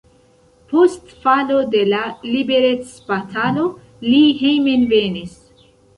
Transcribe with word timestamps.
Post 0.71 1.11
falo 1.25 1.59
de 1.75 1.83
la 1.91 1.99
liberecbatalo 2.29 3.67
li 4.07 4.23
hejmenvenis. 4.41 5.37